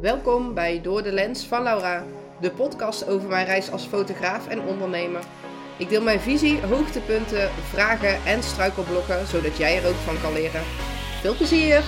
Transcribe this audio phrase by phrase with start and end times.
[0.00, 2.04] Welkom bij Door de Lens van Laura,
[2.40, 5.24] de podcast over mijn reis als fotograaf en ondernemer.
[5.78, 10.62] Ik deel mijn visie, hoogtepunten, vragen en struikelblokken, zodat jij er ook van kan leren.
[11.20, 11.82] Veel plezier!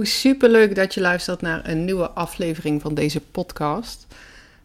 [0.00, 4.06] Super leuk dat je luistert naar een nieuwe aflevering van deze podcast.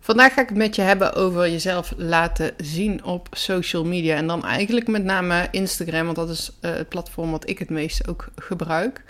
[0.04, 4.16] Vandaag ga ik het met je hebben over jezelf laten zien op social media.
[4.16, 7.70] En dan eigenlijk met name Instagram, want dat is uh, het platform wat ik het
[7.70, 9.04] meest ook gebruik.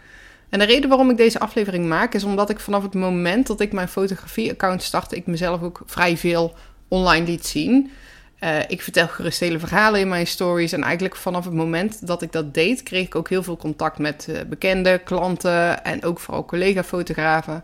[0.49, 3.59] En de reden waarom ik deze aflevering maak is omdat ik vanaf het moment dat
[3.59, 6.53] ik mijn fotografie-account startte, ik mezelf ook vrij veel
[6.87, 7.91] online liet zien.
[8.39, 10.71] Uh, ik vertel gerust hele verhalen in mijn stories.
[10.71, 13.97] En eigenlijk vanaf het moment dat ik dat deed, kreeg ik ook heel veel contact
[13.97, 17.63] met uh, bekende klanten en ook vooral collega-fotografen.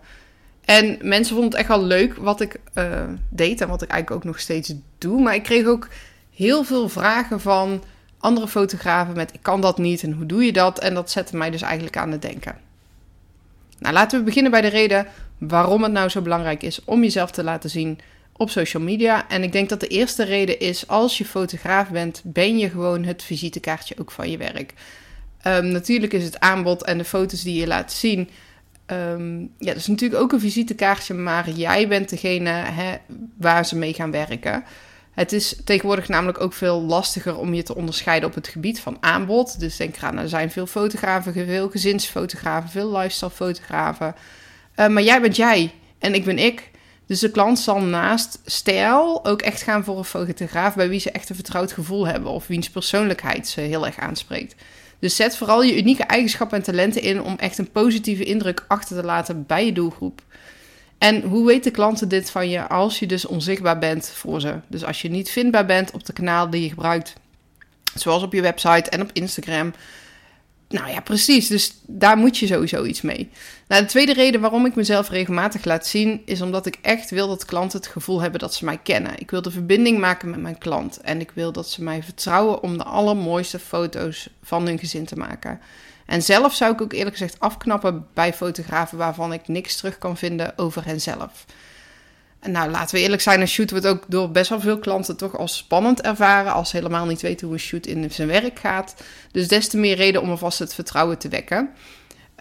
[0.70, 4.22] En mensen vonden het echt wel leuk wat ik uh, deed en wat ik eigenlijk
[4.22, 5.22] ook nog steeds doe.
[5.22, 5.88] Maar ik kreeg ook
[6.36, 7.84] heel veel vragen van
[8.18, 10.80] andere fotografen met ik kan dat niet en hoe doe je dat?
[10.80, 12.58] En dat zette mij dus eigenlijk aan het denken.
[13.80, 17.32] Nou, laten we beginnen bij de reden waarom het nou zo belangrijk is om jezelf
[17.32, 18.00] te laten zien
[18.32, 19.30] op social media.
[19.30, 23.04] En ik denk dat de eerste reden is, als je fotograaf bent, ben je gewoon
[23.04, 24.74] het visitekaartje ook van je werk.
[25.48, 28.30] Um, natuurlijk is het aanbod en de foto's die je laat zien
[28.92, 32.96] Um, ja, dat is natuurlijk ook een visitekaartje, maar jij bent degene hè,
[33.38, 34.64] waar ze mee gaan werken.
[35.12, 38.98] Het is tegenwoordig namelijk ook veel lastiger om je te onderscheiden op het gebied van
[39.00, 39.60] aanbod.
[39.60, 44.16] Dus denk eraan, er zijn veel fotografen, veel gezinsfotografen, veel lifestylefotografen.
[44.76, 46.72] Uh, maar jij bent jij en ik ben ik.
[47.06, 51.12] Dus de klant zal naast stijl ook echt gaan voor een fotograaf bij wie ze
[51.12, 54.56] echt een vertrouwd gevoel hebben of wiens persoonlijkheid ze heel erg aanspreekt.
[55.00, 58.96] Dus zet vooral je unieke eigenschappen en talenten in om echt een positieve indruk achter
[58.96, 60.22] te laten bij je doelgroep.
[60.98, 64.56] En hoe weten klanten dit van je als je dus onzichtbaar bent voor ze?
[64.68, 67.14] Dus als je niet vindbaar bent op de kanaal die je gebruikt,
[67.94, 69.74] zoals op je website en op Instagram,
[70.70, 71.48] nou ja, precies.
[71.48, 73.30] Dus daar moet je sowieso iets mee.
[73.68, 77.28] Nou, de tweede reden waarom ik mezelf regelmatig laat zien, is omdat ik echt wil
[77.28, 79.20] dat klanten het gevoel hebben dat ze mij kennen.
[79.20, 80.98] Ik wil de verbinding maken met mijn klant.
[81.02, 85.16] En ik wil dat ze mij vertrouwen om de allermooiste foto's van hun gezin te
[85.16, 85.60] maken.
[86.06, 90.18] En zelf zou ik ook eerlijk gezegd afknappen bij fotografen waarvan ik niks terug kan
[90.18, 91.46] vinden over henzelf.
[92.42, 95.38] Nou, laten we eerlijk zijn, een shoot wordt ook door best wel veel klanten toch
[95.38, 96.54] als spannend ervaren.
[96.54, 98.96] Als ze helemaal niet weten hoe een shoot in zijn werk gaat.
[99.32, 101.70] Dus des te meer reden om alvast het vertrouwen te wekken.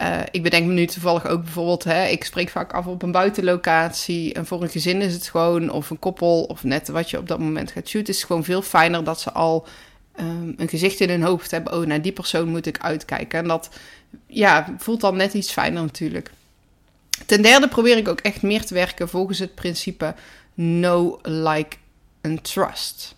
[0.03, 3.13] Uh, ik bedenk me nu toevallig ook bijvoorbeeld, hè, ik spreek vaak af op een
[3.13, 4.35] buitenlocatie.
[4.35, 7.29] En voor een gezin is het gewoon, of een koppel, of net wat je op
[7.29, 9.67] dat moment gaat shooten, is het gewoon veel fijner dat ze al
[10.21, 11.73] um, een gezicht in hun hoofd hebben.
[11.73, 13.39] Oh, naar die persoon moet ik uitkijken.
[13.39, 13.69] En dat
[14.27, 16.31] ja, voelt dan net iets fijner natuurlijk.
[17.29, 20.15] Ten derde probeer ik ook echt meer te werken volgens het principe
[20.55, 21.77] know, like
[22.23, 23.17] and trust.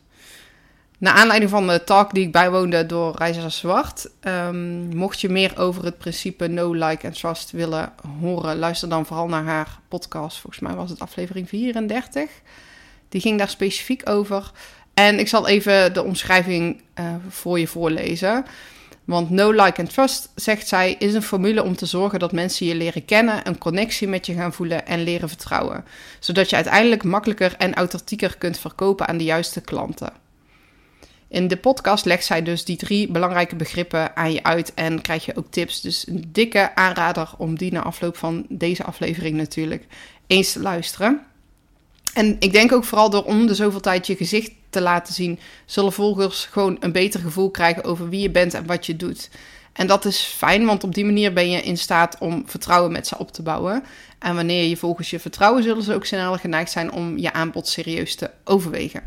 [0.98, 5.59] Naar aanleiding van de talk die ik bijwoonde door Reiza Zwart, um, mocht je meer
[5.59, 10.38] over het principe know, like and trust willen horen, luister dan vooral naar haar podcast.
[10.38, 12.31] Volgens mij was het aflevering 34.
[13.09, 14.50] Die ging daar specifiek over.
[14.94, 18.44] En ik zal even de omschrijving uh, voor je voorlezen.
[19.10, 22.66] Want no like and trust, zegt zij, is een formule om te zorgen dat mensen
[22.66, 25.84] je leren kennen, een connectie met je gaan voelen en leren vertrouwen.
[26.19, 30.12] Zodat je uiteindelijk makkelijker en authentieker kunt verkopen aan de juiste klanten.
[31.28, 35.25] In de podcast legt zij dus die drie belangrijke begrippen aan je uit en krijg
[35.25, 35.81] je ook tips.
[35.81, 39.87] Dus een dikke aanrader om die na afloop van deze aflevering natuurlijk
[40.27, 41.27] eens te luisteren.
[42.15, 45.38] En ik denk ook vooral door om de zoveel tijd je gezicht te laten zien,
[45.65, 49.31] zullen volgers gewoon een beter gevoel krijgen over wie je bent en wat je doet.
[49.72, 53.06] En dat is fijn, want op die manier ben je in staat om vertrouwen met
[53.06, 53.84] ze op te bouwen.
[54.19, 57.69] En wanneer je volgens je vertrouwen, zullen ze ook sneller geneigd zijn om je aanbod
[57.69, 59.03] serieus te overwegen.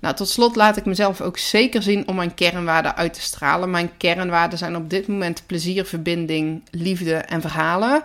[0.00, 3.70] Nou, tot slot laat ik mezelf ook zeker zien om mijn kernwaarden uit te stralen.
[3.70, 8.02] Mijn kernwaarden zijn op dit moment plezier, verbinding, liefde en verhalen.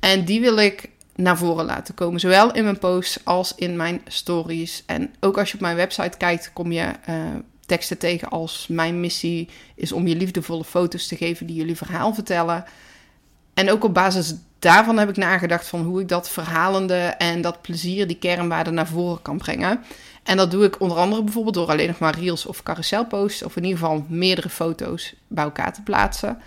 [0.00, 2.20] En die wil ik naar voren laten komen.
[2.20, 4.82] Zowel in mijn posts als in mijn stories.
[4.86, 7.16] En ook als je op mijn website kijkt, kom je uh,
[7.66, 12.14] teksten tegen als mijn missie is om je liefdevolle foto's te geven die jullie verhaal
[12.14, 12.64] vertellen.
[13.54, 17.62] En ook op basis daarvan heb ik nagedacht van hoe ik dat verhalende en dat
[17.62, 19.80] plezier, die kernwaarden naar voren kan brengen.
[20.22, 23.56] En dat doe ik onder andere bijvoorbeeld door alleen nog maar reels of carouselposts, of
[23.56, 26.38] in ieder geval meerdere foto's bij elkaar te plaatsen.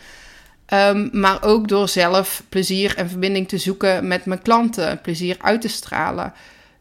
[0.73, 5.61] Um, maar ook door zelf plezier en verbinding te zoeken met mijn klanten, plezier uit
[5.61, 6.33] te stralen.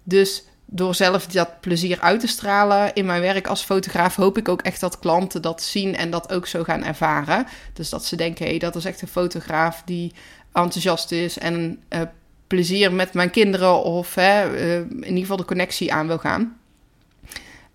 [0.03, 4.49] Dus door zelf dat plezier uit te stralen in mijn werk als fotograaf, hoop ik
[4.49, 7.47] ook echt dat klanten dat zien en dat ook zo gaan ervaren.
[7.73, 10.13] Dus dat ze denken: hé, hey, dat is echt een fotograaf die
[10.53, 12.01] enthousiast is en uh,
[12.47, 16.59] plezier met mijn kinderen of uh, in ieder geval de connectie aan wil gaan.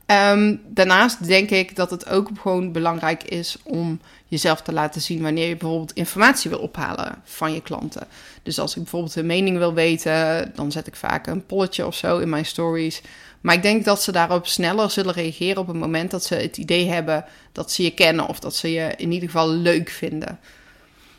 [0.10, 5.22] Ehm, daarnaast denk ik dat het ook gewoon belangrijk is om jezelf te laten zien
[5.22, 8.08] wanneer je bijvoorbeeld informatie wil ophalen van je klanten.
[8.44, 11.96] Dus als ik bijvoorbeeld een mening wil weten, dan zet ik vaak een polletje of
[11.96, 13.02] zo in mijn stories.
[13.42, 16.58] Maar ik denk dat ze daarop sneller zullen reageren op het moment dat ze het
[16.58, 20.40] idee hebben dat ze je kennen of dat ze je in ieder geval leuk vinden.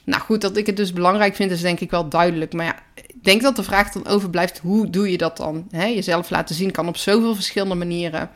[0.05, 2.53] Nou goed, dat ik het dus belangrijk vind is denk ik wel duidelijk.
[2.53, 5.69] Maar ja, ik denk dat de vraag dan overblijft, hoe doe je dat dan?
[5.71, 8.31] Jezelf laten zien kan op zoveel verschillende manieren.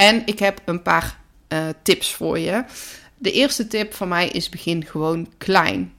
[0.00, 1.18] En ik heb een paar
[1.48, 2.64] uh, tips voor je.
[3.18, 5.92] De eerste tip van mij is begin gewoon klein.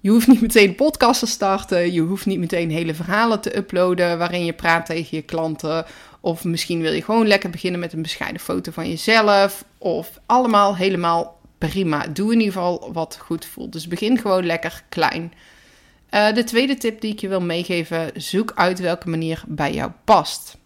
[0.00, 1.92] Je hoeft niet meteen podcast te starten.
[1.92, 5.84] Je hoeft niet meteen hele verhalen te uploaden waarin je praat tegen je klanten.
[6.20, 9.64] Of misschien wil je gewoon lekker beginnen met een bescheiden foto van jezelf.
[9.78, 12.06] Of allemaal helemaal prima.
[12.06, 13.72] Doe in ieder geval wat goed voelt.
[13.72, 15.32] Dus begin gewoon lekker klein.
[16.10, 19.90] Uh, de tweede tip die ik je wil meegeven: zoek uit welke manier bij jou
[20.04, 20.56] past.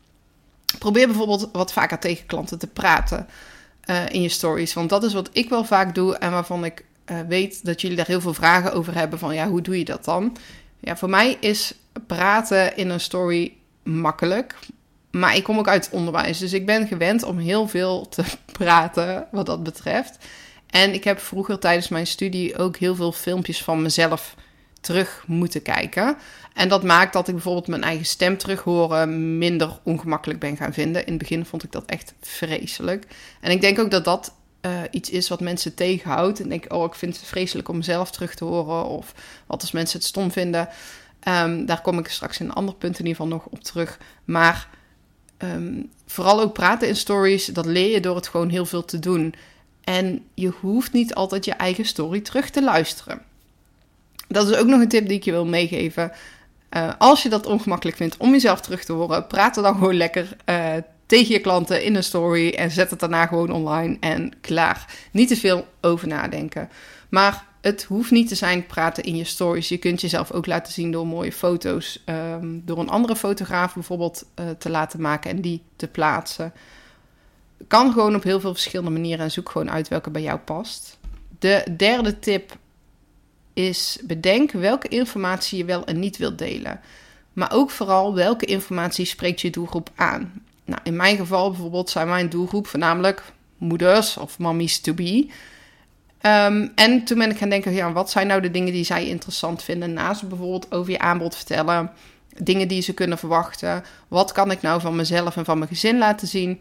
[0.78, 3.26] Probeer bijvoorbeeld wat vaker tegen klanten te praten
[3.90, 4.74] uh, in je stories.
[4.74, 7.96] Want dat is wat ik wel vaak doe en waarvan ik uh, weet dat jullie
[7.96, 9.18] daar heel veel vragen over hebben.
[9.18, 10.36] Van ja, hoe doe je dat dan?
[10.80, 11.74] Ja, voor mij is
[12.06, 13.52] praten in een story
[13.82, 14.54] makkelijk.
[15.10, 16.38] Maar ik kom ook uit onderwijs.
[16.38, 18.24] Dus ik ben gewend om heel veel te
[18.58, 20.18] praten wat dat betreft.
[20.66, 24.34] En ik heb vroeger tijdens mijn studie ook heel veel filmpjes van mezelf
[24.80, 26.16] terug moeten kijken.
[26.54, 30.72] En dat maakt dat ik bijvoorbeeld mijn eigen stem terug horen minder ongemakkelijk ben gaan
[30.72, 31.02] vinden.
[31.02, 33.06] In het begin vond ik dat echt vreselijk.
[33.40, 36.40] En ik denk ook dat dat uh, iets is wat mensen tegenhoudt.
[36.40, 38.84] En denk, oh, ik vind het vreselijk om mezelf terug te horen.
[38.84, 39.14] Of
[39.46, 40.68] wat als mensen het stom vinden.
[41.28, 43.98] Um, daar kom ik straks in een ander punt in ieder geval nog op terug.
[44.24, 44.68] Maar
[45.38, 48.98] um, vooral ook praten in stories, dat leer je door het gewoon heel veel te
[48.98, 49.34] doen.
[49.84, 53.22] En je hoeft niet altijd je eigen story terug te luisteren.
[54.30, 56.12] Dat is ook nog een tip die ik je wil meegeven.
[56.76, 59.96] Uh, als je dat ongemakkelijk vindt om jezelf terug te horen, praat er dan gewoon
[59.96, 60.72] lekker uh,
[61.06, 64.86] tegen je klanten in een story en zet het daarna gewoon online en klaar.
[65.12, 66.68] Niet te veel over nadenken.
[67.08, 69.68] Maar het hoeft niet te zijn praten in je stories.
[69.68, 74.26] Je kunt jezelf ook laten zien door mooie foto's, um, door een andere fotograaf bijvoorbeeld
[74.40, 76.52] uh, te laten maken en die te plaatsen.
[77.66, 80.98] Kan gewoon op heel veel verschillende manieren en zoek gewoon uit welke bij jou past.
[81.38, 82.58] De derde tip
[83.52, 86.80] is bedenk welke informatie je wel en niet wilt delen.
[87.32, 90.42] Maar ook vooral welke informatie spreekt je doelgroep aan.
[90.64, 93.22] Nou, in mijn geval bijvoorbeeld zijn mijn doelgroep voornamelijk
[93.58, 95.28] moeders of mommies to be.
[96.22, 99.06] Um, en toen ben ik gaan denken, ja, wat zijn nou de dingen die zij
[99.06, 99.92] interessant vinden?
[99.92, 101.90] Naast bijvoorbeeld over je aanbod vertellen,
[102.36, 103.84] dingen die ze kunnen verwachten.
[104.08, 106.60] Wat kan ik nou van mezelf en van mijn gezin laten zien?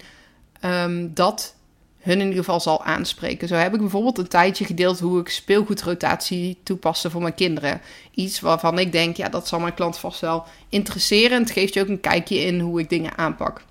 [0.65, 1.55] Um, dat
[1.99, 3.47] hun in ieder geval zal aanspreken.
[3.47, 7.81] Zo heb ik bijvoorbeeld een tijdje gedeeld hoe ik speelgoedrotatie toepaste voor mijn kinderen.
[8.11, 11.31] Iets waarvan ik denk, ja, dat zal mijn klant vast wel interesseren.
[11.31, 13.61] En het geeft je ook een kijkje in hoe ik dingen aanpak.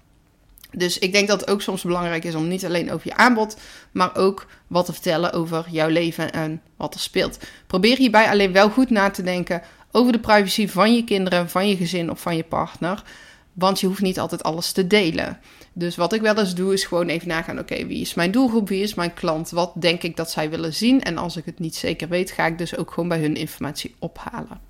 [0.72, 3.56] Dus ik denk dat het ook soms belangrijk is om niet alleen over je aanbod,
[3.92, 7.38] maar ook wat te vertellen over jouw leven en wat er speelt.
[7.66, 11.68] Probeer hierbij alleen wel goed na te denken over de privacy van je kinderen, van
[11.68, 13.02] je gezin of van je partner.
[13.58, 15.38] Want je hoeft niet altijd alles te delen.
[15.72, 18.68] Dus wat ik wel eens doe, is gewoon even nagaan: oké, wie is mijn doelgroep,
[18.68, 21.02] wie is mijn klant, wat denk ik dat zij willen zien.
[21.02, 23.94] En als ik het niet zeker weet, ga ik dus ook gewoon bij hun informatie
[23.98, 24.60] ophalen.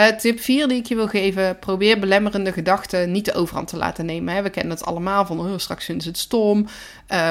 [0.00, 3.76] Uh, tip 4 die ik je wil geven: probeer belemmerende gedachten niet de overhand te
[3.76, 4.34] laten nemen.
[4.34, 4.42] Hè.
[4.42, 6.66] We kennen het allemaal van oh, straks vinden het stom.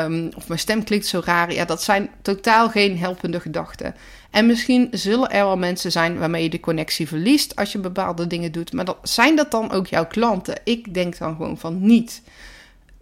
[0.03, 1.53] Um, of mijn stem klinkt zo raar.
[1.53, 3.95] Ja, dat zijn totaal geen helpende gedachten.
[4.31, 8.27] En misschien zullen er wel mensen zijn waarmee je de connectie verliest als je bepaalde
[8.27, 8.73] dingen doet.
[8.73, 10.55] Maar dat, zijn dat dan ook jouw klanten?
[10.63, 12.21] Ik denk dan gewoon van niet.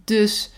[0.03, 0.51] Dus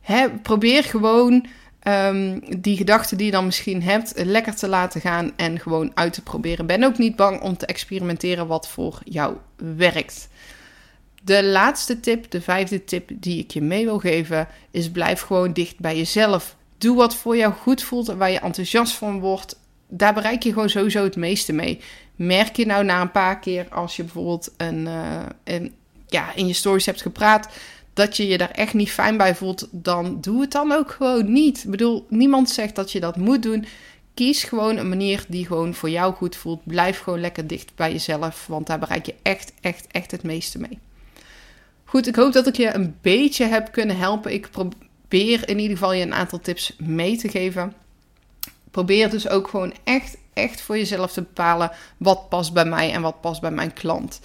[0.00, 1.46] hè, probeer gewoon
[1.84, 6.12] um, die gedachten die je dan misschien hebt, lekker te laten gaan en gewoon uit
[6.12, 6.66] te proberen.
[6.66, 9.36] Ben ook niet bang om te experimenteren wat voor jou
[9.76, 10.28] werkt.
[11.22, 15.52] De laatste tip, de vijfde tip die ik je mee wil geven, is blijf gewoon
[15.52, 16.56] dicht bij jezelf.
[16.78, 19.58] Doe wat voor jou goed voelt en waar je enthousiast van wordt.
[19.88, 21.80] Daar bereik je gewoon sowieso het meeste mee.
[22.16, 25.74] Merk je nou na een paar keer als je bijvoorbeeld een, uh, een
[26.06, 27.48] ja, in je stories hebt gepraat
[27.92, 31.32] dat je je daar echt niet fijn bij voelt, dan doe het dan ook gewoon
[31.32, 31.64] niet.
[31.64, 33.66] Ik bedoel, niemand zegt dat je dat moet doen.
[34.14, 36.64] Kies gewoon een manier die gewoon voor jou goed voelt.
[36.64, 40.58] Blijf gewoon lekker dicht bij jezelf, want daar bereik je echt, echt, echt het meeste
[40.58, 40.78] mee.
[41.84, 44.32] Goed, ik hoop dat ik je een beetje heb kunnen helpen.
[44.32, 47.72] Ik probeer in ieder geval je een aantal tips mee te geven.
[48.70, 53.02] Probeer dus ook gewoon echt, echt voor jezelf te bepalen wat past bij mij en
[53.02, 54.20] wat past bij mijn klant.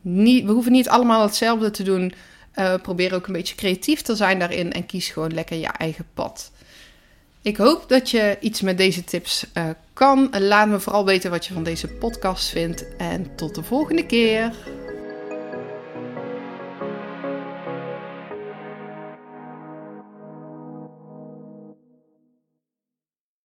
[0.00, 2.12] Niet, we hoeven niet allemaal hetzelfde te doen.
[2.58, 6.06] Uh, probeer ook een beetje creatief te zijn daarin en kies gewoon lekker je eigen
[6.14, 6.50] pad.
[7.42, 10.28] Ik hoop dat je iets met deze tips uh, kan.
[10.38, 12.96] Laat me vooral weten wat je van deze podcast vindt.
[12.96, 14.52] En tot de volgende keer.